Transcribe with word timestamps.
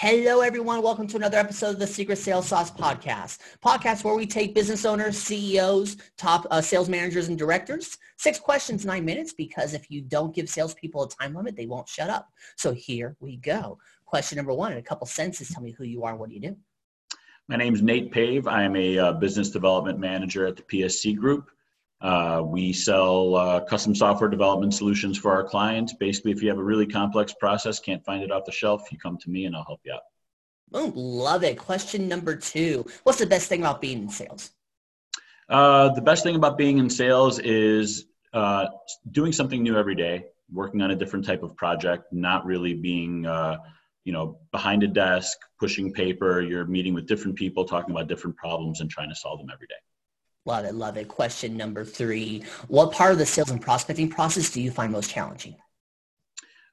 Hello, 0.00 0.42
everyone. 0.42 0.80
Welcome 0.80 1.08
to 1.08 1.16
another 1.16 1.38
episode 1.38 1.70
of 1.70 1.80
the 1.80 1.86
Secret 1.88 2.18
Sales 2.18 2.46
Sauce 2.46 2.70
Podcast. 2.70 3.38
Podcast 3.64 4.04
where 4.04 4.14
we 4.14 4.26
take 4.26 4.54
business 4.54 4.84
owners, 4.84 5.18
CEOs, 5.18 5.96
top 6.16 6.46
uh, 6.52 6.60
sales 6.60 6.88
managers, 6.88 7.26
and 7.26 7.36
directors. 7.36 7.98
Six 8.16 8.38
questions, 8.38 8.86
nine 8.86 9.04
minutes, 9.04 9.32
because 9.32 9.74
if 9.74 9.90
you 9.90 10.00
don't 10.02 10.32
give 10.32 10.48
salespeople 10.48 11.02
a 11.02 11.08
time 11.08 11.34
limit, 11.34 11.56
they 11.56 11.66
won't 11.66 11.88
shut 11.88 12.10
up. 12.10 12.28
So 12.54 12.72
here 12.72 13.16
we 13.18 13.38
go. 13.38 13.76
Question 14.06 14.36
number 14.36 14.54
one, 14.54 14.70
in 14.70 14.78
a 14.78 14.82
couple 14.82 15.04
sentences, 15.08 15.48
tell 15.48 15.64
me 15.64 15.74
who 15.76 15.82
you 15.82 16.04
are 16.04 16.14
what 16.14 16.28
do 16.28 16.36
you 16.36 16.42
do? 16.42 16.56
My 17.48 17.56
name 17.56 17.74
is 17.74 17.82
Nate 17.82 18.12
Pave. 18.12 18.46
I 18.46 18.62
am 18.62 18.76
a 18.76 18.98
uh, 19.00 19.12
business 19.14 19.50
development 19.50 19.98
manager 19.98 20.46
at 20.46 20.54
the 20.54 20.62
PSC 20.62 21.16
Group. 21.16 21.50
Uh, 22.00 22.42
we 22.44 22.72
sell 22.72 23.34
uh, 23.34 23.60
custom 23.60 23.94
software 23.94 24.30
development 24.30 24.72
solutions 24.72 25.18
for 25.18 25.32
our 25.32 25.42
clients. 25.42 25.94
Basically, 25.94 26.30
if 26.30 26.42
you 26.42 26.48
have 26.48 26.58
a 26.58 26.62
really 26.62 26.86
complex 26.86 27.32
process, 27.32 27.80
can't 27.80 28.04
find 28.04 28.22
it 28.22 28.30
off 28.30 28.44
the 28.44 28.52
shelf, 28.52 28.90
you 28.92 28.98
come 28.98 29.18
to 29.18 29.30
me 29.30 29.46
and 29.46 29.56
I'll 29.56 29.64
help 29.64 29.80
you 29.84 29.92
out. 29.92 30.02
Oh, 30.72 30.92
love 30.94 31.42
it. 31.42 31.58
Question 31.58 32.08
number 32.08 32.36
two. 32.36 32.86
What's 33.02 33.18
the 33.18 33.26
best 33.26 33.48
thing 33.48 33.60
about 33.60 33.80
being 33.80 34.02
in 34.02 34.08
sales? 34.10 34.50
Uh, 35.48 35.88
the 35.94 36.02
best 36.02 36.22
thing 36.22 36.36
about 36.36 36.58
being 36.58 36.78
in 36.78 36.90
sales 36.90 37.38
is 37.38 38.04
uh, 38.32 38.66
doing 39.10 39.32
something 39.32 39.62
new 39.62 39.76
every 39.76 39.94
day, 39.94 40.26
working 40.52 40.82
on 40.82 40.90
a 40.90 40.96
different 40.96 41.24
type 41.24 41.42
of 41.42 41.56
project, 41.56 42.12
not 42.12 42.44
really 42.44 42.74
being, 42.74 43.24
uh, 43.24 43.56
you 44.04 44.12
know, 44.12 44.38
behind 44.52 44.82
a 44.82 44.88
desk, 44.88 45.38
pushing 45.58 45.92
paper. 45.92 46.42
You're 46.42 46.66
meeting 46.66 46.92
with 46.92 47.06
different 47.06 47.36
people, 47.36 47.64
talking 47.64 47.90
about 47.90 48.08
different 48.08 48.36
problems 48.36 48.80
and 48.80 48.90
trying 48.90 49.08
to 49.08 49.16
solve 49.16 49.40
them 49.40 49.48
every 49.52 49.66
day. 49.66 49.74
Love 50.44 50.64
it, 50.64 50.74
love 50.74 50.96
it. 50.96 51.08
Question 51.08 51.56
number 51.56 51.84
three. 51.84 52.42
What 52.68 52.92
part 52.92 53.12
of 53.12 53.18
the 53.18 53.26
sales 53.26 53.50
and 53.50 53.60
prospecting 53.60 54.08
process 54.08 54.50
do 54.50 54.60
you 54.60 54.70
find 54.70 54.92
most 54.92 55.10
challenging? 55.10 55.56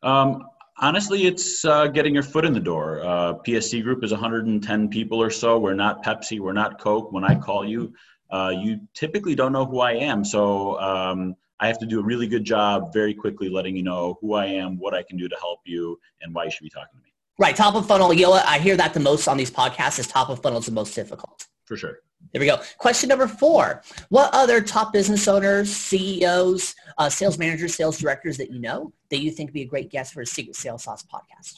Um, 0.02 0.46
honestly, 0.78 1.26
it's 1.26 1.66
uh, 1.66 1.88
getting 1.88 2.14
your 2.14 2.24
foot 2.24 2.46
in 2.46 2.54
the 2.54 2.60
door. 2.60 3.02
Uh, 3.04 3.34
PSC 3.46 3.84
Group 3.84 4.04
is 4.04 4.12
110 4.12 4.90
people 4.90 5.22
or 5.22 5.30
so. 5.30 5.58
We're 5.60 5.74
not 5.74 6.04
Pepsi, 6.04 6.40
we're 6.40 6.54
not 6.54 6.80
Coke. 6.80 7.12
When 7.12 7.24
I 7.24 7.36
call 7.36 7.66
you, 7.66 7.94
uh, 8.30 8.54
you 8.56 8.80
typically 8.94 9.36
don't 9.36 9.52
know 9.52 9.66
who 9.66 9.80
I 9.80 9.94
am. 9.94 10.24
So 10.24 10.80
um, 10.80 11.36
I 11.60 11.68
have 11.68 11.80
to 11.80 11.86
do 11.86 12.00
a 12.00 12.04
really 12.04 12.28
good 12.28 12.44
job 12.44 12.94
very 12.94 13.14
quickly 13.14 13.50
letting 13.50 13.76
you 13.76 13.84
know 13.84 14.18
who 14.22 14.34
I 14.34 14.46
am, 14.46 14.78
what 14.78 14.94
I 14.94 15.04
can 15.04 15.18
do 15.18 15.28
to 15.28 15.36
help 15.40 15.62
you, 15.66 16.00
and 16.22 16.34
why 16.34 16.46
you 16.46 16.52
should 16.52 16.64
be 16.64 16.70
talking 16.70 17.00
to 17.00 17.04
me. 17.04 17.14
Right, 17.38 17.56
top 17.56 17.76
of 17.76 17.86
funnel. 17.88 18.14
You 18.14 18.24
know 18.24 18.30
what? 18.32 18.46
I 18.46 18.60
hear 18.60 18.78
that 18.78 18.94
the 18.94 19.00
most 19.00 19.28
on 19.28 19.38
these 19.38 19.52
podcasts 19.52 20.00
is 20.00 20.08
top 20.08 20.30
of 20.30 20.42
funnel 20.42 20.60
is 20.60 20.66
the 20.66 20.72
most 20.72 20.96
difficult. 20.96 21.48
For 21.66 21.76
sure. 21.76 22.00
There 22.32 22.40
we 22.40 22.48
go. 22.48 22.60
Question 22.78 23.10
number 23.10 23.28
four. 23.28 23.82
What 24.10 24.30
other 24.34 24.62
top 24.62 24.92
business 24.92 25.28
owners, 25.28 25.72
CEOs, 25.74 26.76
uh, 26.98 27.10
sales 27.10 27.38
managers, 27.38 27.76
sales 27.76 27.98
directors 27.98 28.38
that 28.38 28.52
you 28.52 28.60
know 28.60 28.94
that 29.10 29.20
you 29.20 29.32
think 29.32 29.50
would 29.50 29.54
be 29.54 29.62
a 29.62 29.68
great 29.68 29.90
guest 29.90 30.14
for 30.14 30.22
a 30.22 30.26
Secret 30.26 30.56
Sales 30.56 30.84
Sauce 30.84 31.04
podcast? 31.04 31.56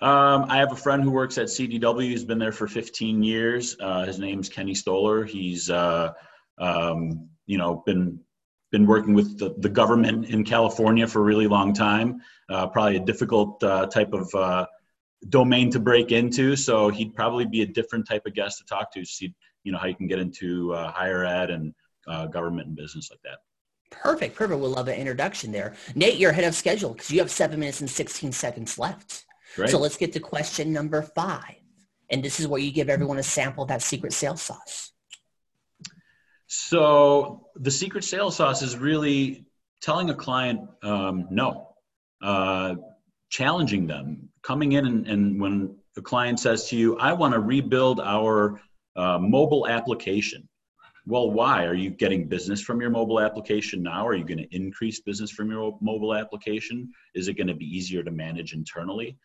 Um, 0.00 0.46
I 0.48 0.58
have 0.58 0.72
a 0.72 0.76
friend 0.76 1.02
who 1.02 1.10
works 1.10 1.38
at 1.38 1.46
CDW. 1.46 2.02
He's 2.02 2.24
been 2.24 2.38
there 2.38 2.52
for 2.52 2.68
15 2.68 3.22
years. 3.22 3.76
Uh, 3.80 4.04
his 4.04 4.18
name's 4.18 4.48
Kenny 4.48 4.74
Stoller. 4.74 5.24
He's, 5.24 5.70
uh, 5.70 6.12
um, 6.58 7.28
you 7.46 7.58
know, 7.58 7.82
been 7.84 8.20
been 8.70 8.86
working 8.86 9.14
with 9.14 9.38
the, 9.38 9.54
the 9.58 9.68
government 9.68 10.26
in 10.26 10.44
California 10.44 11.06
for 11.06 11.20
a 11.20 11.22
really 11.22 11.46
long 11.46 11.72
time. 11.72 12.20
Uh, 12.50 12.66
probably 12.66 12.96
a 12.96 13.00
difficult 13.00 13.62
uh, 13.64 13.86
type 13.86 14.12
of 14.12 14.32
uh, 14.34 14.66
domain 15.30 15.70
to 15.70 15.80
break 15.80 16.12
into. 16.12 16.54
So 16.54 16.90
he'd 16.90 17.14
probably 17.14 17.46
be 17.46 17.62
a 17.62 17.66
different 17.66 18.06
type 18.06 18.26
of 18.26 18.34
guest 18.34 18.58
to 18.58 18.64
talk 18.66 18.92
to. 18.92 19.04
See, 19.04 19.34
you 19.64 19.72
know, 19.72 19.78
how 19.78 19.86
you 19.86 19.94
can 19.94 20.06
get 20.06 20.18
into 20.18 20.72
uh, 20.72 20.90
higher 20.92 21.24
ed 21.24 21.50
and 21.50 21.74
uh, 22.06 22.26
government 22.26 22.68
and 22.68 22.76
business 22.76 23.10
like 23.10 23.20
that. 23.22 23.38
Perfect, 23.90 24.36
perfect. 24.36 24.60
We'll 24.60 24.70
love 24.70 24.88
an 24.88 24.94
introduction 24.94 25.50
there. 25.50 25.74
Nate, 25.94 26.18
you're 26.18 26.30
ahead 26.30 26.44
of 26.44 26.54
schedule 26.54 26.92
because 26.92 27.10
you 27.10 27.20
have 27.20 27.30
seven 27.30 27.58
minutes 27.60 27.80
and 27.80 27.90
16 27.90 28.32
seconds 28.32 28.78
left. 28.78 29.24
Great. 29.56 29.70
So 29.70 29.78
let's 29.78 29.96
get 29.96 30.12
to 30.12 30.20
question 30.20 30.72
number 30.72 31.02
five. 31.02 31.54
And 32.10 32.22
this 32.22 32.40
is 32.40 32.46
where 32.46 32.60
you 32.60 32.70
give 32.70 32.88
everyone 32.88 33.18
a 33.18 33.22
sample 33.22 33.64
of 33.64 33.68
that 33.68 33.82
secret 33.82 34.12
sales 34.12 34.42
sauce. 34.42 34.92
So 36.46 37.48
the 37.56 37.70
secret 37.70 38.04
sales 38.04 38.36
sauce 38.36 38.62
is 38.62 38.76
really 38.76 39.46
telling 39.82 40.10
a 40.10 40.14
client 40.14 40.60
um, 40.82 41.26
no, 41.30 41.74
uh, 42.22 42.76
challenging 43.28 43.86
them, 43.86 44.30
coming 44.42 44.72
in 44.72 44.86
and, 44.86 45.06
and 45.06 45.40
when 45.40 45.76
the 45.94 46.02
client 46.02 46.40
says 46.40 46.68
to 46.68 46.76
you, 46.76 46.96
I 46.96 47.12
want 47.12 47.34
to 47.34 47.40
rebuild 47.40 48.00
our 48.00 48.60
uh, 48.98 49.18
mobile 49.18 49.66
application. 49.68 50.48
Well, 51.06 51.30
why? 51.30 51.64
Are 51.64 51.74
you 51.74 51.88
getting 51.88 52.28
business 52.28 52.60
from 52.60 52.82
your 52.82 52.90
mobile 52.90 53.20
application 53.20 53.82
now? 53.82 54.06
Are 54.06 54.14
you 54.14 54.24
going 54.24 54.38
to 54.38 54.54
increase 54.54 55.00
business 55.00 55.30
from 55.30 55.50
your 55.50 55.78
mobile 55.80 56.14
application? 56.14 56.92
Is 57.14 57.28
it 57.28 57.34
going 57.34 57.46
to 57.46 57.54
be 57.54 57.64
easier 57.64 58.02
to 58.02 58.10
manage 58.10 58.52
internally? 58.52 59.16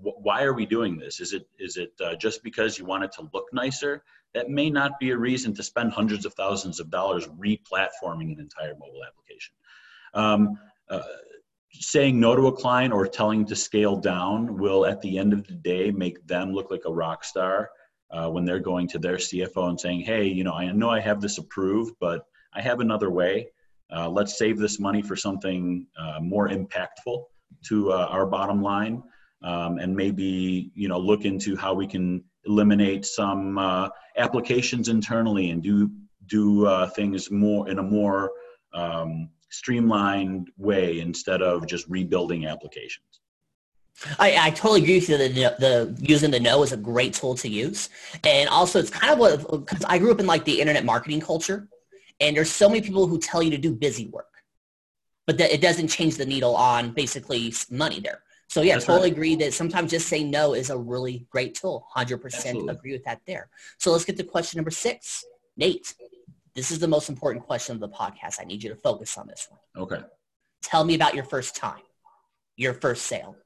why 0.00 0.42
are 0.42 0.52
we 0.52 0.66
doing 0.66 0.98
this? 0.98 1.20
Is 1.20 1.32
it 1.32 1.48
is 1.58 1.76
it 1.76 1.92
uh, 2.04 2.14
just 2.14 2.42
because 2.42 2.78
you 2.78 2.84
want 2.84 3.04
it 3.04 3.12
to 3.12 3.28
look 3.32 3.46
nicer? 3.52 4.04
That 4.32 4.48
may 4.48 4.70
not 4.70 4.98
be 4.98 5.10
a 5.10 5.16
reason 5.16 5.54
to 5.54 5.62
spend 5.62 5.92
hundreds 5.92 6.24
of 6.24 6.34
thousands 6.34 6.80
of 6.80 6.90
dollars 6.90 7.26
replatforming 7.26 8.32
an 8.32 8.38
entire 8.38 8.74
mobile 8.74 9.02
application. 9.06 9.54
Um, 10.14 10.58
uh, 10.88 11.02
saying 11.72 12.20
no 12.20 12.36
to 12.36 12.46
a 12.46 12.52
client 12.52 12.92
or 12.92 13.06
telling 13.06 13.44
to 13.46 13.56
scale 13.56 13.96
down 13.96 14.58
will, 14.58 14.86
at 14.86 15.00
the 15.00 15.18
end 15.18 15.32
of 15.32 15.44
the 15.46 15.54
day, 15.54 15.90
make 15.90 16.24
them 16.26 16.52
look 16.52 16.70
like 16.70 16.82
a 16.86 16.92
rock 16.92 17.24
star 17.24 17.70
uh, 18.14 18.28
when 18.30 18.44
they're 18.44 18.60
going 18.60 18.86
to 18.88 18.98
their 18.98 19.16
CFO 19.16 19.68
and 19.68 19.80
saying, 19.80 20.00
"Hey, 20.00 20.24
you 20.26 20.44
know, 20.44 20.52
I 20.52 20.70
know 20.72 20.90
I 20.90 21.00
have 21.00 21.20
this 21.20 21.38
approved, 21.38 21.94
but 22.00 22.26
I 22.54 22.60
have 22.60 22.80
another 22.80 23.10
way. 23.10 23.48
Uh, 23.94 24.08
let's 24.08 24.38
save 24.38 24.58
this 24.58 24.78
money 24.78 25.02
for 25.02 25.16
something 25.16 25.86
uh, 25.98 26.20
more 26.20 26.48
impactful 26.48 27.24
to 27.66 27.92
uh, 27.92 28.06
our 28.10 28.26
bottom 28.26 28.62
line, 28.62 29.02
um, 29.42 29.78
and 29.78 29.94
maybe 29.94 30.70
you 30.74 30.88
know 30.88 30.98
look 30.98 31.24
into 31.24 31.56
how 31.56 31.74
we 31.74 31.86
can 31.86 32.22
eliminate 32.46 33.04
some 33.04 33.58
uh, 33.58 33.88
applications 34.16 34.88
internally 34.88 35.50
and 35.50 35.62
do 35.62 35.90
do 36.26 36.66
uh, 36.66 36.88
things 36.90 37.30
more 37.30 37.68
in 37.68 37.78
a 37.78 37.82
more 37.82 38.30
um, 38.72 39.28
streamlined 39.50 40.48
way 40.56 41.00
instead 41.00 41.42
of 41.42 41.66
just 41.66 41.86
rebuilding 41.88 42.46
applications. 42.46 43.20
I, 44.18 44.36
I 44.46 44.50
totally 44.50 44.82
agree 44.82 44.96
with 44.96 45.08
you. 45.08 45.18
The, 45.18 45.56
the 45.58 45.96
using 46.00 46.30
the 46.30 46.40
no 46.40 46.62
is 46.62 46.72
a 46.72 46.76
great 46.76 47.14
tool 47.14 47.34
to 47.36 47.48
use, 47.48 47.90
and 48.24 48.48
also 48.48 48.78
it's 48.78 48.90
kind 48.90 49.12
of 49.12 49.18
what 49.18 49.66
because 49.66 49.84
I 49.84 49.98
grew 49.98 50.10
up 50.10 50.20
in 50.20 50.26
like 50.26 50.44
the 50.44 50.60
internet 50.60 50.84
marketing 50.84 51.20
culture, 51.20 51.68
and 52.20 52.36
there's 52.36 52.50
so 52.50 52.68
many 52.68 52.80
people 52.80 53.06
who 53.06 53.18
tell 53.18 53.42
you 53.42 53.50
to 53.50 53.58
do 53.58 53.72
busy 53.72 54.06
work, 54.06 54.32
but 55.26 55.38
that 55.38 55.52
it 55.52 55.60
doesn't 55.60 55.88
change 55.88 56.16
the 56.16 56.26
needle 56.26 56.56
on 56.56 56.92
basically 56.92 57.54
money 57.70 58.00
there. 58.00 58.22
So 58.48 58.62
yeah, 58.62 58.74
That's 58.74 58.86
totally 58.86 59.08
right. 59.08 59.12
agree 59.12 59.36
that 59.36 59.54
sometimes 59.54 59.90
just 59.90 60.08
saying 60.08 60.30
no 60.30 60.54
is 60.54 60.70
a 60.70 60.76
really 60.76 61.26
great 61.30 61.54
tool. 61.54 61.86
Hundred 61.90 62.18
percent 62.18 62.68
agree 62.68 62.92
with 62.92 63.04
that 63.04 63.20
there. 63.26 63.48
So 63.78 63.90
let's 63.92 64.04
get 64.04 64.16
to 64.18 64.24
question 64.24 64.58
number 64.58 64.70
six, 64.70 65.24
Nate. 65.56 65.94
This 66.54 66.70
is 66.70 66.78
the 66.78 66.88
most 66.88 67.08
important 67.08 67.44
question 67.46 67.74
of 67.74 67.80
the 67.80 67.88
podcast. 67.88 68.36
I 68.40 68.44
need 68.44 68.62
you 68.62 68.70
to 68.70 68.76
focus 68.76 69.16
on 69.18 69.26
this 69.26 69.48
one. 69.50 69.84
Okay. 69.84 70.04
Tell 70.62 70.84
me 70.84 70.94
about 70.94 71.14
your 71.14 71.24
first 71.24 71.56
time, 71.56 71.82
your 72.56 72.74
first 72.74 73.06
sale. 73.06 73.36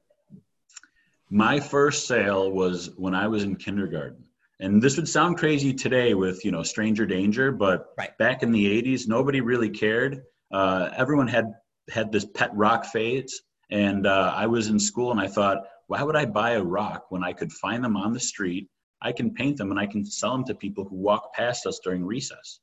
My 1.29 1.59
first 1.59 2.07
sale 2.07 2.51
was 2.51 2.89
when 2.97 3.13
I 3.13 3.27
was 3.27 3.43
in 3.43 3.55
kindergarten. 3.55 4.23
And 4.59 4.81
this 4.81 4.97
would 4.97 5.07
sound 5.07 5.37
crazy 5.37 5.73
today 5.73 6.13
with, 6.13 6.43
you 6.43 6.51
know, 6.51 6.63
stranger 6.63 7.05
danger, 7.05 7.51
but 7.51 7.93
right. 7.97 8.17
back 8.17 8.43
in 8.43 8.51
the 8.51 8.81
80s, 8.81 9.07
nobody 9.07 9.39
really 9.39 9.69
cared. 9.69 10.23
Uh, 10.51 10.89
everyone 10.95 11.27
had 11.27 11.53
had 11.89 12.11
this 12.11 12.25
pet 12.25 12.51
rock 12.53 12.85
phase. 12.85 13.41
And 13.71 14.07
uh, 14.07 14.33
I 14.35 14.47
was 14.47 14.67
in 14.67 14.79
school 14.79 15.11
and 15.11 15.19
I 15.19 15.27
thought, 15.27 15.59
why 15.87 16.01
would 16.03 16.15
I 16.15 16.25
buy 16.25 16.51
a 16.51 16.63
rock 16.63 17.05
when 17.09 17.23
I 17.23 17.33
could 17.33 17.51
find 17.51 17.83
them 17.83 17.95
on 17.95 18.13
the 18.13 18.19
street? 18.19 18.67
I 19.01 19.11
can 19.11 19.33
paint 19.33 19.57
them 19.57 19.71
and 19.71 19.79
I 19.79 19.85
can 19.85 20.03
sell 20.05 20.31
them 20.31 20.45
to 20.45 20.55
people 20.55 20.83
who 20.83 20.97
walk 20.97 21.33
past 21.33 21.65
us 21.65 21.79
during 21.83 22.03
recess. 22.03 22.59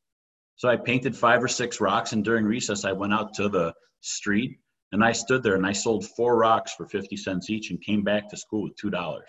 So 0.56 0.69
I 0.69 0.77
painted 0.77 1.16
five 1.16 1.43
or 1.43 1.48
six 1.48 1.81
rocks, 1.81 2.12
and 2.12 2.25
during 2.25 2.47
recess, 2.47 2.84
I 2.84 2.93
went 2.93 3.12
out 3.12 3.34
to 3.34 3.48
the 3.48 3.75
street 4.00 4.59
and 4.92 5.04
I 5.04 5.12
stood 5.12 5.42
there 5.42 5.56
and 5.56 5.66
I 5.66 5.72
sold 5.72 6.06
four 6.16 6.36
rocks 6.36 6.74
for 6.74 6.86
50 6.86 7.16
cents 7.16 7.50
each 7.50 7.70
and 7.70 7.80
came 7.82 8.02
back 8.02 8.28
to 8.30 8.36
school 8.36 8.62
with 8.62 8.76
$2. 8.76 9.20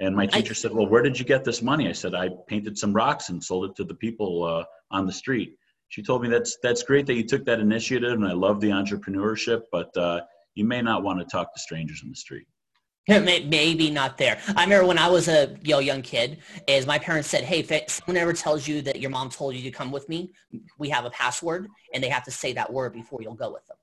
And 0.00 0.14
my 0.14 0.26
teacher 0.26 0.52
I, 0.52 0.54
said, 0.54 0.72
well, 0.72 0.86
where 0.86 1.02
did 1.02 1.18
you 1.18 1.24
get 1.24 1.44
this 1.44 1.62
money? 1.62 1.88
I 1.88 1.92
said, 1.92 2.14
I 2.14 2.30
painted 2.46 2.78
some 2.78 2.92
rocks 2.92 3.30
and 3.30 3.42
sold 3.42 3.70
it 3.70 3.76
to 3.76 3.84
the 3.84 3.94
people 3.94 4.44
uh, 4.44 4.64
on 4.90 5.06
the 5.06 5.12
street. 5.12 5.56
She 5.88 6.02
told 6.02 6.22
me 6.22 6.28
that's, 6.28 6.58
that's 6.62 6.82
great 6.82 7.06
that 7.06 7.14
you 7.14 7.24
took 7.24 7.44
that 7.46 7.60
initiative 7.60 8.12
and 8.12 8.26
I 8.26 8.32
love 8.32 8.60
the 8.60 8.70
entrepreneurship, 8.70 9.62
but 9.72 9.96
uh, 9.96 10.20
you 10.54 10.64
may 10.64 10.82
not 10.82 11.02
want 11.02 11.18
to 11.20 11.24
talk 11.24 11.52
to 11.54 11.60
strangers 11.60 12.02
in 12.02 12.10
the 12.10 12.16
street. 12.16 12.46
Maybe 13.08 13.90
not 13.90 14.18
there. 14.18 14.38
I 14.54 14.64
remember 14.64 14.86
when 14.86 14.98
I 14.98 15.08
was 15.08 15.28
a 15.28 15.56
you 15.62 15.72
know, 15.72 15.78
young 15.78 16.02
kid, 16.02 16.40
is 16.66 16.86
my 16.86 16.98
parents 16.98 17.26
said, 17.26 17.42
"Hey, 17.42 17.60
if 17.60 17.88
someone 17.88 18.20
ever 18.20 18.34
tells 18.34 18.68
you 18.68 18.82
that 18.82 19.00
your 19.00 19.08
mom 19.08 19.30
told 19.30 19.54
you 19.54 19.62
to 19.62 19.70
come 19.70 19.90
with 19.90 20.06
me, 20.10 20.30
we 20.76 20.90
have 20.90 21.06
a 21.06 21.10
password, 21.10 21.68
and 21.94 22.04
they 22.04 22.10
have 22.10 22.24
to 22.24 22.30
say 22.30 22.52
that 22.52 22.70
word 22.70 22.92
before 22.92 23.22
you'll 23.22 23.32
go 23.32 23.50
with 23.50 23.66
them." 23.66 23.77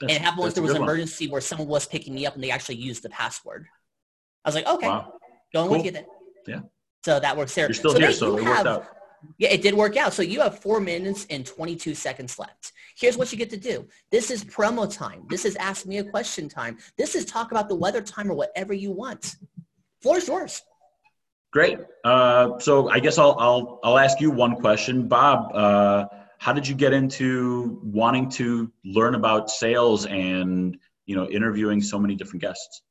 That's, 0.00 0.12
and 0.12 0.20
it 0.20 0.22
happened 0.22 0.40
once 0.40 0.54
there 0.54 0.62
was 0.62 0.72
an 0.72 0.82
emergency 0.82 1.26
one. 1.26 1.32
where 1.32 1.40
someone 1.40 1.68
was 1.68 1.86
picking 1.86 2.14
me 2.14 2.26
up 2.26 2.34
and 2.34 2.42
they 2.42 2.50
actually 2.50 2.76
used 2.76 3.02
the 3.02 3.10
password. 3.10 3.66
I 4.44 4.48
was 4.48 4.54
like, 4.54 4.66
okay, 4.66 4.88
wow. 4.88 5.12
going 5.52 5.68
cool. 5.68 5.76
with 5.76 5.86
you 5.86 5.92
then. 5.92 6.06
Yeah. 6.46 6.60
So 7.04 7.20
that 7.20 7.36
works 7.36 7.54
there. 7.54 7.66
You're 7.66 7.74
still 7.74 7.92
so 7.92 7.98
here, 7.98 8.12
so 8.12 8.36
it 8.36 8.44
have, 8.44 8.66
worked 8.66 8.66
out. 8.66 8.96
Yeah, 9.38 9.50
it 9.50 9.62
did 9.62 9.74
work 9.74 9.96
out. 9.96 10.12
So 10.12 10.22
you 10.22 10.40
have 10.40 10.58
four 10.58 10.80
minutes 10.80 11.26
and 11.30 11.46
22 11.46 11.94
seconds 11.94 12.38
left. 12.38 12.72
Here's 12.96 13.16
what 13.16 13.32
you 13.32 13.38
get 13.38 13.50
to 13.50 13.56
do. 13.56 13.86
This 14.10 14.30
is 14.30 14.44
promo 14.44 14.92
time. 14.92 15.24
This 15.28 15.44
is 15.44 15.56
ask 15.56 15.86
me 15.86 15.98
a 15.98 16.04
question 16.04 16.48
time. 16.48 16.78
This 16.96 17.14
is 17.14 17.24
talk 17.24 17.50
about 17.50 17.68
the 17.68 17.74
weather 17.74 18.02
time 18.02 18.30
or 18.30 18.34
whatever 18.34 18.72
you 18.72 18.90
want. 18.90 19.36
floor's 20.00 20.28
yours. 20.28 20.62
Great. 21.52 21.78
Uh, 22.04 22.58
so 22.58 22.88
I 22.90 22.98
guess 22.98 23.16
I'll, 23.16 23.36
I'll, 23.38 23.80
I'll 23.84 23.98
ask 23.98 24.20
you 24.20 24.30
one 24.30 24.56
question. 24.56 25.08
Bob, 25.08 25.54
uh, 25.54 26.06
how 26.38 26.52
did 26.52 26.66
you 26.66 26.74
get 26.74 26.92
into 26.92 27.80
wanting 27.82 28.28
to 28.30 28.70
learn 28.84 29.14
about 29.14 29.50
sales 29.50 30.06
and, 30.06 30.76
you 31.06 31.16
know, 31.16 31.28
interviewing 31.28 31.80
so 31.80 31.98
many 31.98 32.14
different 32.14 32.42
guests? 32.42 32.82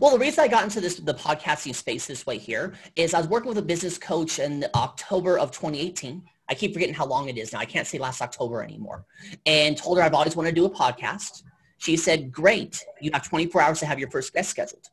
Well, 0.00 0.10
the 0.10 0.18
reason 0.18 0.42
I 0.42 0.48
got 0.48 0.64
into 0.64 0.80
this 0.80 0.96
the 0.96 1.14
podcasting 1.14 1.74
space 1.74 2.06
this 2.06 2.26
way 2.26 2.38
here 2.38 2.74
is 2.96 3.14
I 3.14 3.18
was 3.18 3.28
working 3.28 3.48
with 3.48 3.58
a 3.58 3.62
business 3.62 3.96
coach 3.96 4.38
in 4.38 4.64
October 4.74 5.38
of 5.38 5.52
2018. 5.52 6.24
I 6.48 6.54
keep 6.54 6.72
forgetting 6.72 6.94
how 6.94 7.06
long 7.06 7.28
it 7.28 7.38
is 7.38 7.52
now. 7.52 7.60
I 7.60 7.64
can't 7.64 7.86
say 7.86 7.98
last 7.98 8.20
October 8.20 8.62
anymore. 8.62 9.04
And 9.46 9.76
told 9.76 9.98
her 9.98 10.04
I've 10.04 10.14
always 10.14 10.34
wanted 10.34 10.50
to 10.50 10.54
do 10.56 10.64
a 10.64 10.70
podcast. 10.70 11.42
She 11.78 11.96
said, 11.96 12.32
great. 12.32 12.84
You 13.00 13.10
have 13.12 13.28
24 13.28 13.60
hours 13.60 13.80
to 13.80 13.86
have 13.86 13.98
your 13.98 14.10
first 14.10 14.32
guest 14.32 14.50
scheduled. 14.50 14.86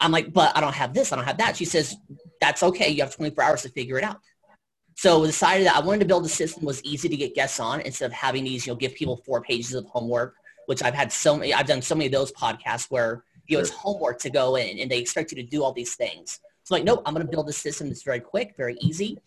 I'm 0.00 0.12
like, 0.12 0.32
but 0.32 0.56
I 0.56 0.60
don't 0.60 0.74
have 0.74 0.94
this. 0.94 1.12
I 1.12 1.16
don't 1.16 1.24
have 1.24 1.38
that. 1.38 1.56
She 1.56 1.64
says, 1.64 1.96
that's 2.40 2.62
okay. 2.62 2.88
You 2.90 3.02
have 3.02 3.14
24 3.16 3.42
hours 3.42 3.62
to 3.62 3.68
figure 3.70 3.98
it 3.98 4.04
out. 4.04 4.20
So 4.98 5.24
decided 5.24 5.68
that 5.68 5.76
I 5.76 5.78
wanted 5.78 6.00
to 6.00 6.06
build 6.06 6.26
a 6.26 6.28
system 6.28 6.64
was 6.64 6.82
easy 6.82 7.08
to 7.08 7.16
get 7.16 7.32
guests 7.32 7.60
on 7.60 7.80
instead 7.82 8.06
of 8.06 8.12
having 8.12 8.42
these, 8.42 8.66
you 8.66 8.72
know, 8.72 8.76
give 8.76 8.96
people 8.96 9.18
four 9.24 9.40
pages 9.40 9.72
of 9.74 9.84
homework, 9.84 10.34
which 10.66 10.82
I've 10.82 10.92
had 10.92 11.12
so 11.12 11.36
many, 11.36 11.54
I've 11.54 11.68
done 11.68 11.80
so 11.80 11.94
many 11.94 12.06
of 12.06 12.12
those 12.12 12.32
podcasts 12.32 12.90
where, 12.90 13.22
you 13.46 13.56
know, 13.56 13.60
it's 13.60 13.70
homework 13.70 14.18
to 14.18 14.28
go 14.28 14.56
in 14.56 14.80
and 14.80 14.90
they 14.90 14.98
expect 14.98 15.30
you 15.30 15.36
to 15.36 15.48
do 15.48 15.62
all 15.62 15.72
these 15.72 15.94
things. 15.94 16.40
So 16.64 16.74
like, 16.74 16.82
nope, 16.82 17.02
I'm 17.06 17.14
going 17.14 17.24
to 17.24 17.30
build 17.30 17.48
a 17.48 17.52
system 17.52 17.86
that's 17.86 18.02
very 18.02 18.18
quick, 18.18 18.54
very 18.56 18.76
easy. 18.80 19.20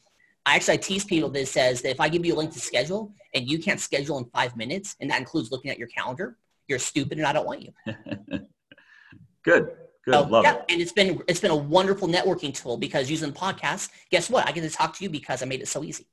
I 0.45 0.57
actually 0.57 0.73
I 0.73 0.77
tease 0.77 1.05
people 1.05 1.29
that 1.29 1.47
says 1.47 1.81
that 1.83 1.91
if 1.91 2.01
I 2.01 2.09
give 2.09 2.25
you 2.25 2.33
a 2.33 2.37
link 2.37 2.51
to 2.51 2.59
schedule 2.59 3.13
and 3.33 3.49
you 3.49 3.57
can't 3.57 3.79
schedule 3.79 4.17
in 4.17 4.25
five 4.25 4.57
minutes, 4.57 4.97
and 4.99 5.09
that 5.09 5.19
includes 5.19 5.53
looking 5.53 5.71
at 5.71 5.79
your 5.79 5.87
calendar, 5.87 6.35
you're 6.67 6.79
stupid 6.79 7.17
and 7.17 7.25
I 7.25 7.31
don't 7.31 7.45
want 7.45 7.61
you. 7.61 7.73
Good. 9.45 9.71
Good. 10.05 10.13
So, 10.13 10.21
Love 10.23 10.43
yeah, 10.43 10.55
it. 10.55 10.65
and 10.69 10.81
it's 10.81 10.91
been 10.91 11.21
it's 11.27 11.39
been 11.39 11.51
a 11.51 11.55
wonderful 11.55 12.07
networking 12.07 12.53
tool 12.53 12.77
because 12.77 13.09
using 13.09 13.31
podcasts, 13.31 13.89
guess 14.09 14.29
what? 14.29 14.47
I 14.47 14.51
get 14.51 14.61
to 14.61 14.69
talk 14.69 14.95
to 14.97 15.03
you 15.03 15.09
because 15.09 15.43
I 15.43 15.45
made 15.45 15.61
it 15.61 15.67
so 15.67 15.83
easy. 15.83 16.07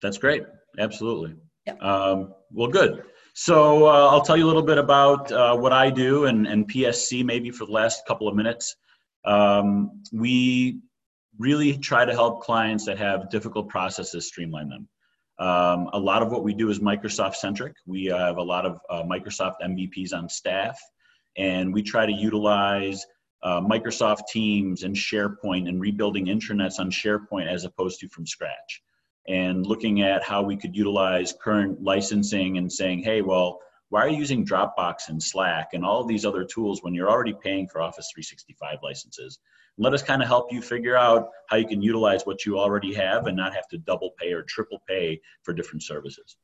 That's 0.00 0.18
great. 0.18 0.44
Absolutely. 0.78 1.34
Yeah. 1.66 1.74
Um, 1.74 2.34
well, 2.50 2.68
good. 2.68 3.04
So 3.34 3.86
uh, 3.86 4.08
I'll 4.10 4.22
tell 4.22 4.36
you 4.36 4.44
a 4.44 4.48
little 4.48 4.62
bit 4.62 4.78
about 4.78 5.30
uh, 5.32 5.56
what 5.56 5.72
I 5.72 5.90
do 5.90 6.26
and, 6.26 6.46
and 6.46 6.70
PSC 6.70 7.24
maybe 7.24 7.50
for 7.50 7.66
the 7.66 7.72
last 7.72 8.06
couple 8.06 8.28
of 8.28 8.36
minutes. 8.36 8.76
Um, 9.24 10.02
we 10.12 10.80
really 11.38 11.76
try 11.76 12.04
to 12.04 12.12
help 12.12 12.42
clients 12.42 12.84
that 12.86 12.98
have 12.98 13.30
difficult 13.30 13.68
processes 13.68 14.28
streamline 14.28 14.68
them. 14.68 14.88
Um, 15.38 15.90
a 15.92 15.98
lot 15.98 16.22
of 16.22 16.30
what 16.30 16.44
we 16.44 16.54
do 16.54 16.70
is 16.70 16.78
Microsoft 16.78 17.34
centric. 17.34 17.74
We 17.86 18.04
have 18.04 18.36
a 18.36 18.42
lot 18.42 18.66
of 18.66 18.78
uh, 18.88 19.02
Microsoft 19.02 19.54
MVPs 19.64 20.14
on 20.14 20.28
staff, 20.28 20.78
and 21.36 21.72
we 21.72 21.82
try 21.82 22.06
to 22.06 22.12
utilize 22.12 23.04
uh, 23.42 23.60
Microsoft 23.60 24.28
Teams 24.30 24.82
and 24.82 24.94
SharePoint 24.94 25.68
and 25.68 25.80
rebuilding 25.80 26.26
intranets 26.26 26.78
on 26.78 26.90
SharePoint 26.90 27.52
as 27.52 27.64
opposed 27.64 28.00
to 28.00 28.08
from 28.08 28.26
scratch. 28.26 28.82
And 29.28 29.66
looking 29.66 30.02
at 30.02 30.22
how 30.22 30.42
we 30.42 30.56
could 30.56 30.76
utilize 30.76 31.34
current 31.40 31.82
licensing 31.82 32.58
and 32.58 32.72
saying, 32.72 33.02
hey, 33.02 33.22
well, 33.22 33.60
why 33.90 34.00
are 34.00 34.08
you 34.08 34.18
using 34.18 34.46
Dropbox 34.46 35.08
and 35.08 35.22
Slack 35.22 35.70
and 35.72 35.84
all 35.84 36.04
these 36.04 36.24
other 36.24 36.44
tools 36.44 36.82
when 36.82 36.94
you're 36.94 37.10
already 37.10 37.34
paying 37.42 37.68
for 37.68 37.80
Office 37.80 38.10
365 38.14 38.78
licenses? 38.82 39.38
let 39.76 39.92
us 39.92 40.02
kind 40.02 40.22
of 40.22 40.28
help 40.28 40.52
you 40.52 40.62
figure 40.62 40.96
out 40.96 41.30
how 41.48 41.56
you 41.56 41.66
can 41.66 41.82
utilize 41.82 42.24
what 42.24 42.46
you 42.46 42.58
already 42.58 42.94
have 42.94 43.26
and 43.26 43.36
not 43.36 43.54
have 43.54 43.66
to 43.68 43.78
double 43.78 44.10
pay 44.18 44.32
or 44.32 44.42
triple 44.42 44.80
pay 44.88 45.20
for 45.42 45.52
different 45.52 45.82
services. 45.82 46.36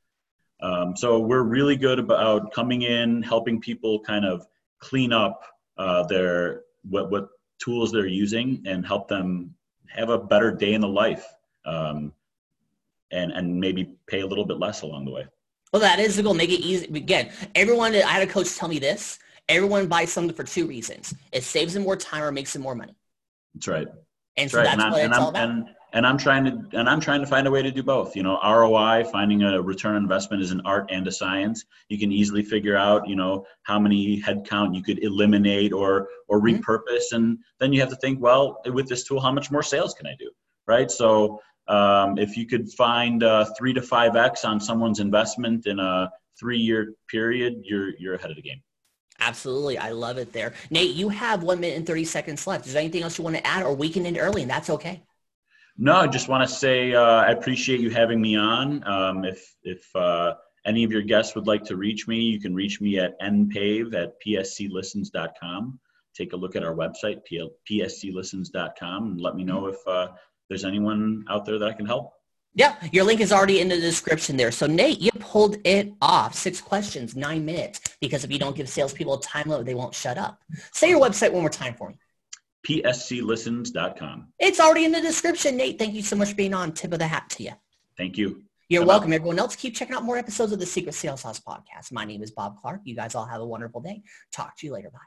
Um, 0.60 0.96
so 0.96 1.20
we're 1.20 1.42
really 1.42 1.76
good 1.76 1.98
about 1.98 2.52
coming 2.52 2.82
in, 2.82 3.22
helping 3.22 3.60
people 3.60 4.00
kind 4.00 4.24
of 4.24 4.46
clean 4.80 5.12
up 5.12 5.42
uh, 5.78 6.02
their 6.04 6.62
what 6.82 7.10
what 7.10 7.28
tools 7.58 7.92
they're 7.92 8.06
using 8.06 8.62
and 8.66 8.86
help 8.86 9.08
them 9.08 9.54
have 9.88 10.08
a 10.08 10.18
better 10.18 10.50
day 10.50 10.74
in 10.74 10.80
the 10.80 10.88
life, 10.88 11.26
um, 11.64 12.12
and 13.12 13.32
and 13.32 13.60
maybe 13.60 13.94
pay 14.06 14.20
a 14.20 14.26
little 14.26 14.44
bit 14.44 14.58
less 14.58 14.82
along 14.82 15.04
the 15.04 15.10
way. 15.10 15.26
Well, 15.72 15.82
that 15.82 16.00
is 16.00 16.16
the 16.16 16.22
goal. 16.22 16.34
Make 16.34 16.50
it 16.50 16.60
easy. 16.60 16.86
Again, 16.86 17.30
everyone. 17.54 17.94
I 17.94 18.00
had 18.00 18.28
a 18.28 18.30
coach 18.30 18.56
tell 18.56 18.68
me 18.68 18.78
this. 18.78 19.18
Everyone 19.48 19.86
buys 19.86 20.12
something 20.12 20.34
for 20.34 20.44
two 20.44 20.66
reasons: 20.66 21.14
it 21.32 21.44
saves 21.44 21.74
them 21.74 21.84
more 21.84 21.96
time 21.96 22.22
or 22.22 22.32
makes 22.32 22.52
them 22.52 22.62
more 22.62 22.74
money. 22.74 22.96
That's 23.54 23.68
right. 23.68 23.88
And 24.36 24.50
that's 24.50 24.52
so 24.52 24.58
right. 24.58 24.64
that's 24.64 24.82
and 24.82 24.92
what 24.92 25.00
I'm, 25.00 25.10
it's 25.10 25.18
all 25.18 25.28
about. 25.28 25.50
And, 25.50 25.68
and 25.92 26.06
I'm 26.06 26.18
trying 26.18 26.44
to 26.44 26.78
and 26.78 26.88
I'm 26.88 27.00
trying 27.00 27.20
to 27.20 27.26
find 27.26 27.46
a 27.46 27.50
way 27.50 27.62
to 27.62 27.70
do 27.70 27.82
both. 27.82 28.14
You 28.14 28.22
know, 28.22 28.38
ROI, 28.42 29.04
finding 29.10 29.42
a 29.42 29.60
return 29.60 29.96
on 29.96 30.02
investment 30.02 30.42
is 30.42 30.50
an 30.50 30.62
art 30.64 30.90
and 30.90 31.06
a 31.06 31.12
science. 31.12 31.64
You 31.88 31.98
can 31.98 32.12
easily 32.12 32.42
figure 32.42 32.76
out, 32.76 33.08
you 33.08 33.16
know, 33.16 33.46
how 33.62 33.78
many 33.78 34.20
headcount 34.20 34.74
you 34.74 34.82
could 34.82 35.02
eliminate 35.02 35.72
or 35.72 36.08
or 36.28 36.40
mm-hmm. 36.40 36.60
repurpose, 36.60 37.12
and 37.12 37.38
then 37.58 37.72
you 37.72 37.80
have 37.80 37.90
to 37.90 37.96
think, 37.96 38.20
well, 38.20 38.60
with 38.66 38.88
this 38.88 39.04
tool, 39.04 39.20
how 39.20 39.32
much 39.32 39.50
more 39.50 39.62
sales 39.62 39.94
can 39.94 40.06
I 40.06 40.14
do, 40.18 40.30
right? 40.66 40.90
So 40.90 41.40
um, 41.68 42.18
if 42.18 42.36
you 42.36 42.46
could 42.46 42.70
find 42.72 43.22
uh, 43.22 43.46
three 43.58 43.72
to 43.72 43.82
five 43.82 44.16
x 44.16 44.44
on 44.44 44.60
someone's 44.60 45.00
investment 45.00 45.66
in 45.66 45.78
a 45.78 46.10
three-year 46.38 46.94
period, 47.08 47.62
you're 47.64 47.92
you're 47.98 48.14
ahead 48.14 48.30
of 48.30 48.36
the 48.36 48.42
game. 48.42 48.62
Absolutely. 49.20 49.76
I 49.76 49.90
love 49.90 50.16
it 50.16 50.32
there. 50.32 50.54
Nate, 50.70 50.94
you 50.94 51.10
have 51.10 51.42
one 51.42 51.60
minute 51.60 51.76
and 51.76 51.86
30 51.86 52.04
seconds 52.04 52.46
left. 52.46 52.66
Is 52.66 52.72
there 52.72 52.80
anything 52.80 53.02
else 53.02 53.18
you 53.18 53.24
want 53.24 53.36
to 53.36 53.46
add 53.46 53.62
or 53.64 53.74
we 53.74 53.90
can 53.90 54.06
end 54.06 54.16
early 54.18 54.40
and 54.40 54.50
that's 54.50 54.70
okay? 54.70 55.02
No, 55.82 55.96
I 55.96 56.06
just 56.08 56.28
want 56.28 56.46
to 56.46 56.54
say 56.54 56.92
uh, 56.92 57.00
I 57.00 57.30
appreciate 57.30 57.80
you 57.80 57.88
having 57.88 58.20
me 58.20 58.36
on. 58.36 58.86
Um, 58.86 59.24
if 59.24 59.56
if 59.62 59.96
uh, 59.96 60.34
any 60.66 60.84
of 60.84 60.92
your 60.92 61.00
guests 61.00 61.34
would 61.34 61.46
like 61.46 61.64
to 61.64 61.76
reach 61.76 62.06
me, 62.06 62.20
you 62.20 62.38
can 62.38 62.54
reach 62.54 62.82
me 62.82 62.98
at 62.98 63.18
npave 63.18 63.94
at 63.94 64.12
psclistens.com. 64.20 65.80
Take 66.14 66.34
a 66.34 66.36
look 66.36 66.54
at 66.54 66.62
our 66.62 66.74
website, 66.74 67.22
psclistens.com, 67.70 69.06
and 69.06 69.20
let 69.22 69.36
me 69.36 69.42
know 69.42 69.68
if 69.68 69.76
uh, 69.86 70.08
there's 70.50 70.66
anyone 70.66 71.24
out 71.30 71.46
there 71.46 71.58
that 71.58 71.66
I 71.66 71.72
can 71.72 71.86
help. 71.86 72.12
Yeah, 72.54 72.76
your 72.92 73.04
link 73.04 73.22
is 73.22 73.32
already 73.32 73.60
in 73.60 73.68
the 73.68 73.80
description 73.80 74.36
there. 74.36 74.52
So 74.52 74.66
Nate, 74.66 75.00
you 75.00 75.10
pulled 75.12 75.56
it 75.64 75.94
off. 76.02 76.34
Six 76.34 76.60
questions, 76.60 77.16
nine 77.16 77.46
minutes. 77.46 77.80
Because 78.02 78.22
if 78.22 78.30
you 78.30 78.38
don't 78.38 78.54
give 78.54 78.68
salespeople 78.68 79.14
a 79.14 79.22
time 79.22 79.48
limit, 79.48 79.64
they 79.64 79.74
won't 79.74 79.94
shut 79.94 80.18
up. 80.18 80.42
Say 80.72 80.90
your 80.90 81.00
website 81.00 81.32
one 81.32 81.40
more 81.40 81.48
time 81.48 81.72
for 81.72 81.88
me. 81.88 81.96
PSClistens.com. 82.66 84.28
It's 84.38 84.60
already 84.60 84.84
in 84.84 84.92
the 84.92 85.00
description, 85.00 85.56
Nate. 85.56 85.78
Thank 85.78 85.94
you 85.94 86.02
so 86.02 86.16
much 86.16 86.30
for 86.30 86.34
being 86.34 86.54
on. 86.54 86.72
Tip 86.72 86.92
of 86.92 86.98
the 86.98 87.06
hat 87.06 87.30
to 87.30 87.42
you. 87.42 87.52
Thank 87.96 88.16
you. 88.16 88.42
You're 88.68 88.86
welcome. 88.86 89.12
Everyone 89.12 89.38
else, 89.38 89.56
keep 89.56 89.74
checking 89.74 89.96
out 89.96 90.04
more 90.04 90.16
episodes 90.16 90.52
of 90.52 90.60
the 90.60 90.66
Secret 90.66 90.94
Sales 90.94 91.22
Sauce 91.22 91.40
podcast. 91.40 91.90
My 91.90 92.04
name 92.04 92.22
is 92.22 92.30
Bob 92.30 92.56
Clark. 92.60 92.82
You 92.84 92.94
guys 92.94 93.16
all 93.16 93.26
have 93.26 93.40
a 93.40 93.46
wonderful 93.46 93.80
day. 93.80 94.02
Talk 94.32 94.56
to 94.58 94.66
you 94.66 94.72
later. 94.72 94.90
Bye. 94.90 94.98